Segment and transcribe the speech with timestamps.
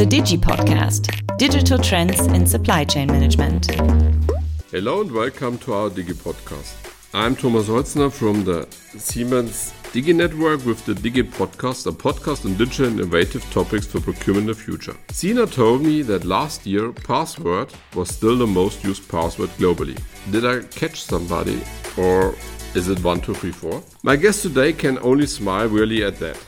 [0.00, 3.66] The Digi Podcast Digital Trends in Supply Chain Management.
[4.70, 6.72] Hello and welcome to our Digi Podcast.
[7.12, 8.66] I'm Thomas Holzner from the
[8.96, 14.44] Siemens Digi Network with the Digi Podcast, a podcast on digital innovative topics for procurement
[14.44, 14.96] in the future.
[15.10, 20.02] Sina told me that last year password was still the most used password globally.
[20.30, 21.60] Did I catch somebody
[21.98, 22.34] or
[22.74, 23.82] is it 1234?
[24.02, 26.38] My guest today can only smile really at that.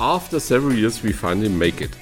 [0.00, 1.96] After several years, we finally make it.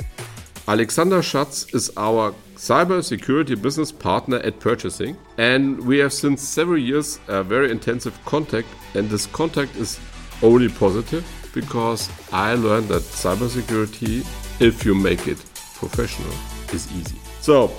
[0.66, 7.20] Alexander Schatz is our cybersecurity business partner at purchasing, and we have since several years
[7.28, 10.00] a very intensive contact, and this contact is
[10.42, 11.22] only positive
[11.52, 14.24] because I learned that cybersecurity,
[14.58, 15.36] if you make it
[15.74, 16.32] professional,
[16.72, 17.18] is easy.
[17.42, 17.70] So,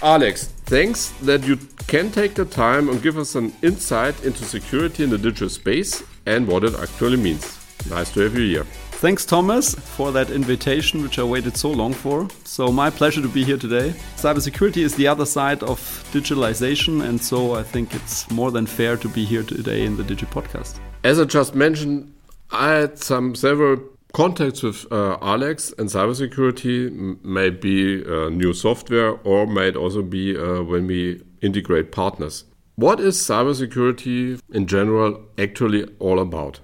[0.00, 1.56] Alex, thanks that you
[1.88, 6.04] can take the time and give us an insight into security in the digital space
[6.24, 7.58] and what it actually means.
[7.90, 8.66] Nice to have you here.
[9.00, 12.26] Thanks, Thomas, for that invitation, which I waited so long for.
[12.42, 13.94] So, my pleasure to be here today.
[14.16, 15.78] Cybersecurity is the other side of
[16.12, 20.02] digitalization, and so I think it's more than fair to be here today in the
[20.02, 20.80] Digi podcast.
[21.04, 22.12] As I just mentioned,
[22.50, 23.78] I had some several
[24.14, 30.36] contacts with uh, Alex and cybersecurity, may be uh, new software or might also be
[30.36, 32.46] uh, when we integrate partners.
[32.74, 36.58] What is cybersecurity in general actually all about?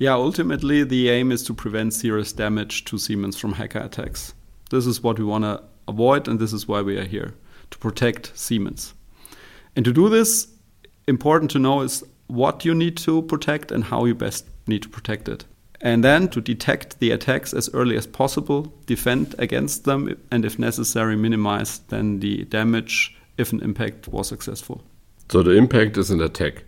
[0.00, 4.32] Yeah, ultimately, the aim is to prevent serious damage to Siemens from hacker attacks.
[4.70, 7.34] This is what we want to avoid, and this is why we are here
[7.70, 8.94] to protect Siemens.
[9.76, 10.48] And to do this,
[11.06, 14.88] important to know is what you need to protect and how you best need to
[14.88, 15.44] protect it.
[15.82, 20.58] And then to detect the attacks as early as possible, defend against them, and if
[20.58, 24.82] necessary, minimize then the damage if an impact was successful.
[25.28, 26.64] So the impact is an attack.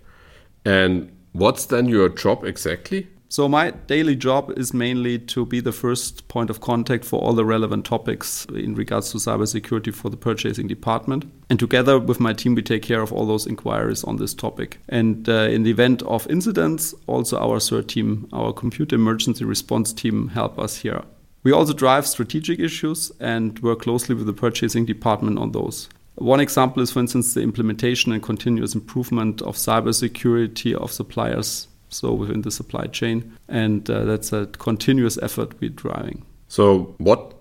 [0.66, 3.08] And what's then your job exactly?
[3.32, 7.32] So, my daily job is mainly to be the first point of contact for all
[7.32, 11.24] the relevant topics in regards to cybersecurity for the purchasing department.
[11.48, 14.80] And together with my team, we take care of all those inquiries on this topic.
[14.90, 19.94] And uh, in the event of incidents, also our CERT team, our computer emergency response
[19.94, 21.02] team, help us here.
[21.42, 25.88] We also drive strategic issues and work closely with the purchasing department on those.
[26.16, 32.12] One example is, for instance, the implementation and continuous improvement of cybersecurity of suppliers so
[32.12, 33.36] within the supply chain.
[33.48, 36.24] And uh, that's a continuous effort we're driving.
[36.48, 37.34] So, what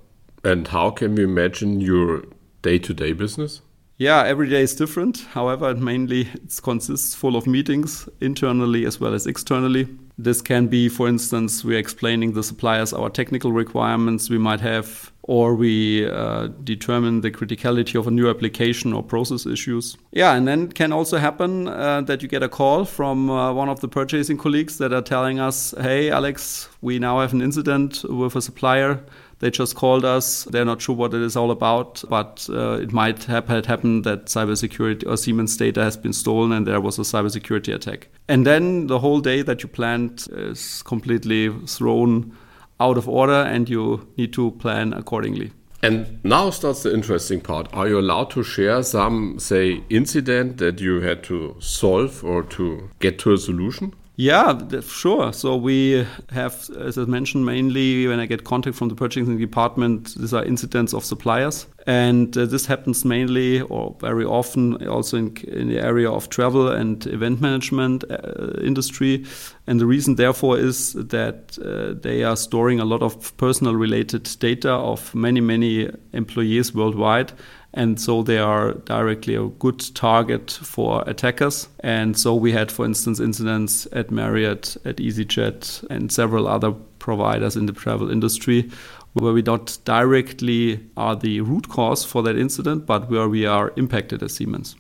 [0.44, 2.24] and how can we imagine your
[2.62, 3.62] day to day business?
[4.02, 5.28] Yeah, every day is different.
[5.32, 9.88] However, it mainly it consists full of meetings internally as well as externally.
[10.18, 15.12] This can be, for instance, we're explaining the suppliers our technical requirements we might have,
[15.22, 19.96] or we uh, determine the criticality of a new application or process issues.
[20.12, 23.54] Yeah, and then it can also happen uh, that you get a call from uh,
[23.54, 27.42] one of the purchasing colleagues that are telling us, hey, Alex, we now have an
[27.44, 29.00] incident with a supplier
[29.42, 30.46] they just called us.
[30.46, 34.28] They're not sure what it is all about, but uh, it might have happened that
[34.28, 38.08] cybersecurity or Siemens data has been stolen and there was a cybersecurity attack.
[38.28, 42.38] And then the whole day that you planned is completely thrown
[42.80, 45.52] out of order and you need to plan accordingly.
[45.84, 47.68] And now starts the interesting part.
[47.74, 52.92] Are you allowed to share some, say, incident that you had to solve or to
[53.00, 53.96] get to a solution?
[54.16, 55.34] Yeah, sure.
[55.34, 60.14] So we have, as I mentioned, mainly when I get contact from the purchasing department,
[60.16, 61.66] these are incidents of suppliers.
[61.88, 66.70] And uh, this happens mainly or very often also in, in the area of travel
[66.70, 69.26] and event management uh, industry.
[69.68, 74.24] And the reason, therefore, is that uh, they are storing a lot of personal related
[74.40, 77.34] data of many, many employees worldwide
[77.74, 81.70] and so they are directly a good target for attackers.
[81.80, 87.56] And so we had, for instance, incidents at Marriott, at EasyJet, and several other providers
[87.56, 88.70] in the travel industry
[89.14, 93.74] where we not directly are the root cause for that incident, but where we are
[93.76, 94.76] impacted as Siemens.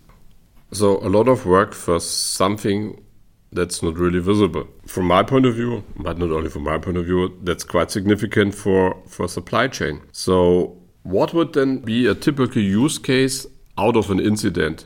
[0.71, 3.03] So a lot of work for something
[3.51, 4.67] that's not really visible.
[4.87, 7.91] From my point of view, but not only from my point of view, that's quite
[7.91, 10.01] significant for, for supply chain.
[10.13, 13.45] So what would then be a typical use case
[13.77, 14.85] out of an incident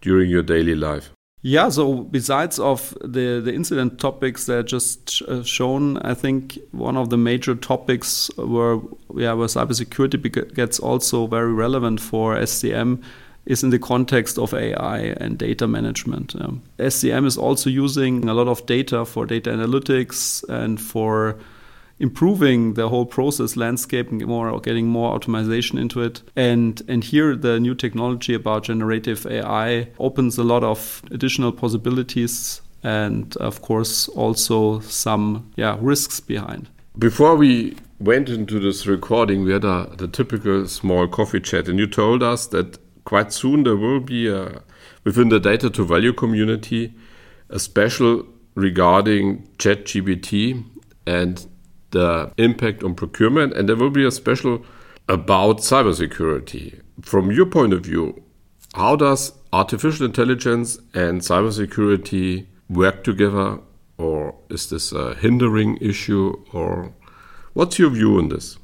[0.00, 1.10] during your daily life?
[1.42, 6.58] Yeah, so besides of the, the incident topics that I just uh, shown, I think
[6.72, 8.80] one of the major topics where
[9.14, 13.02] yeah where cybersecurity gets also very relevant for SCM
[13.46, 16.34] is in the context of AI and data management.
[16.40, 21.38] Um, SCM is also using a lot of data for data analytics and for
[22.00, 26.22] improving the whole process landscape and more or getting more automation into it.
[26.36, 32.60] And and here the new technology about generative AI opens a lot of additional possibilities
[32.82, 36.68] and of course also some yeah risks behind.
[36.98, 41.78] Before we went into this recording, we had a, the typical small coffee chat, and
[41.78, 44.62] you told us that quite soon there will be a,
[45.04, 46.92] within the data to value community
[47.50, 50.64] a special regarding ChatGPT
[51.06, 51.46] and
[51.90, 54.64] the impact on procurement, and there will be a special
[55.08, 56.80] about cybersecurity.
[57.02, 58.22] From your point of view,
[58.74, 63.58] how does artificial intelligence and cybersecurity work together,
[63.96, 66.92] or is this a hindering issue, or
[67.54, 68.58] what's your view on this?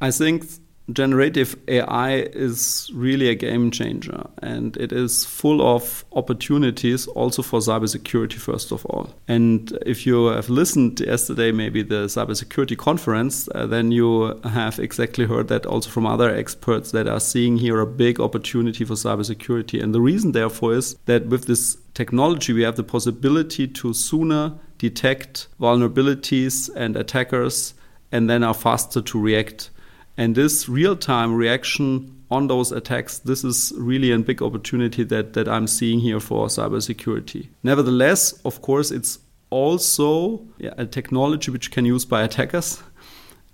[0.00, 0.46] I think
[0.92, 7.60] generative AI is really a game changer and it is full of opportunities also for
[7.60, 9.14] cybersecurity, first of all.
[9.26, 15.24] And if you have listened yesterday, maybe the cybersecurity conference, uh, then you have exactly
[15.24, 19.82] heard that also from other experts that are seeing here a big opportunity for cybersecurity.
[19.82, 24.52] And the reason, therefore, is that with this technology, we have the possibility to sooner
[24.76, 27.74] detect vulnerabilities and attackers
[28.12, 29.70] and then are faster to react
[30.16, 35.34] and this real time reaction on those attacks, this is really a big opportunity that,
[35.34, 37.48] that I'm seeing here for cybersecurity.
[37.62, 39.18] Nevertheless, of course, it's
[39.50, 40.44] also
[40.76, 42.82] a technology which can use by attackers.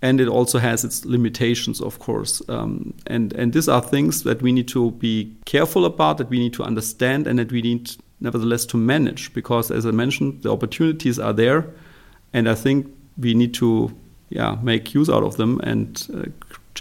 [0.03, 2.41] And it also has its limitations, of course.
[2.49, 6.39] Um, and, and these are things that we need to be careful about, that we
[6.39, 9.31] need to understand, and that we need, nevertheless, to manage.
[9.33, 11.67] Because, as I mentioned, the opportunities are there.
[12.33, 13.95] And I think we need to
[14.31, 16.23] yeah, make use out of them and uh,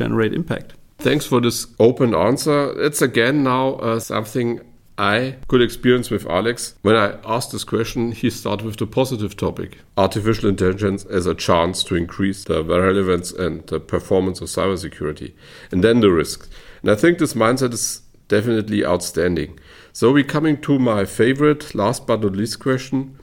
[0.00, 0.72] generate impact.
[0.98, 2.58] Thanks for this open answer.
[2.82, 4.60] It's again now uh, something
[4.98, 6.74] I could experience with Alex.
[6.82, 11.34] When I asked this question, he started with the positive topic artificial intelligence as a
[11.34, 15.32] chance to increase the relevance and the performance of cybersecurity,
[15.70, 16.48] and then the risks.
[16.82, 19.58] And I think this mindset is definitely outstanding.
[19.92, 23.18] So, we're coming to my favorite, last but not least question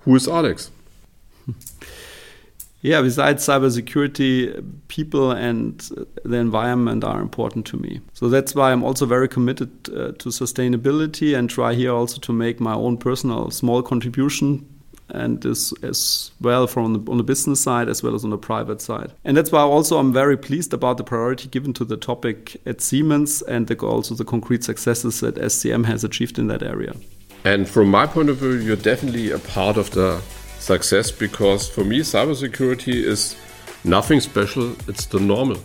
[0.00, 0.70] Who is Alex?
[2.86, 5.80] yeah, besides cybersecurity, people and
[6.24, 8.00] the environment are important to me.
[8.12, 12.32] So that's why I'm also very committed uh, to sustainability and try here also to
[12.32, 14.64] make my own personal small contribution
[15.08, 18.38] and this as well from the, on the business side as well as on the
[18.38, 19.12] private side.
[19.24, 22.80] And that's why also I'm very pleased about the priority given to the topic at
[22.80, 26.94] Siemens and the, also the concrete successes that SCM has achieved in that area.
[27.44, 30.20] And from my point of view, you're definitely a part of the
[30.66, 33.36] success because for me, cybersecurity is
[33.84, 35.58] nothing special, it's the normal.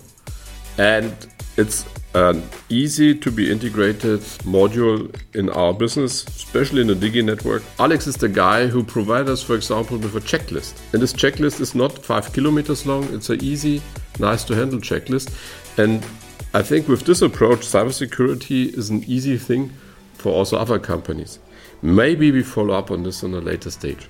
[0.77, 1.13] And
[1.57, 4.19] it's an easy to be integrated
[4.55, 7.63] module in our business, especially in the Digi network.
[7.79, 10.73] Alex is the guy who provides us, for example, with a checklist.
[10.93, 13.81] And this checklist is not five kilometers long, it's an easy,
[14.19, 15.33] nice to handle checklist.
[15.77, 16.05] And
[16.53, 19.71] I think with this approach, cybersecurity is an easy thing
[20.13, 21.39] for also other companies.
[21.81, 24.07] Maybe we follow up on this on a later stage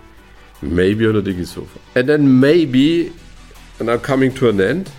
[0.62, 1.80] maybe on a digi sofa.
[1.96, 3.12] And then maybe,
[3.80, 4.92] and I'm coming to an end,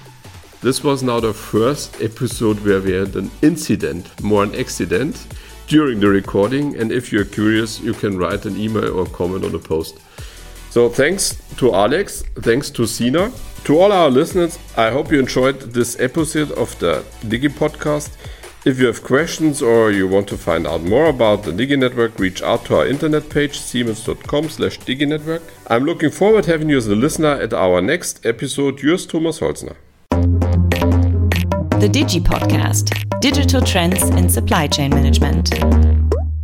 [0.60, 5.26] this was now the first episode where we had an incident, more an accident,
[5.66, 6.76] during the recording.
[6.76, 9.98] And if you're curious, you can write an email or comment on the post.
[10.70, 13.32] So thanks to Alex, thanks to Sina.
[13.64, 18.10] To all our listeners, I hope you enjoyed this episode of the Digi podcast.
[18.64, 22.16] If you have questions or you want to find out more about the Digi Network,
[22.20, 25.42] reach out to our internet page siemens.com slash diginetwork.
[25.66, 28.80] I'm looking forward to having you as a listener at our next episode.
[28.80, 29.74] Yours, Thomas Holzner.
[31.80, 36.01] The Digi Podcast Digital Trends in Supply Chain Management.